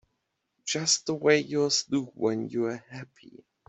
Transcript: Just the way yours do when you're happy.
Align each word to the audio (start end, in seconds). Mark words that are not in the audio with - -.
Just 0.65 1.05
the 1.05 1.13
way 1.13 1.37
yours 1.37 1.83
do 1.83 2.05
when 2.15 2.49
you're 2.49 2.77
happy. 2.89 3.45